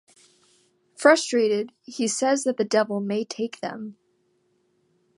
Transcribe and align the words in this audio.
Frustrated, 0.95 1.73
he 1.83 2.07
says 2.07 2.43
that 2.45 2.57
the 2.57 2.65
devil 2.65 2.99
may 3.01 3.23
take 3.23 3.59
them. 3.59 3.97